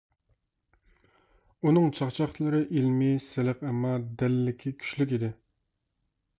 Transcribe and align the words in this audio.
ئۇنىڭ 1.67 1.91
چاقچاقلىرى 1.99 2.63
ئىلمى، 2.77 3.11
سىلىق، 3.27 3.63
ئەمما 3.69 3.95
دەللىكى 4.23 4.77
كۈچلۈك 4.85 5.15
ئىدى. 5.21 5.35